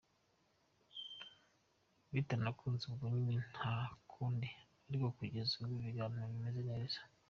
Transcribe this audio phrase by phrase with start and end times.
[2.13, 3.75] Bitanakunze ubwo nyine nta
[4.11, 4.49] kundi
[4.87, 6.99] ariko kugeza ubu ibiganiro bimeze neza.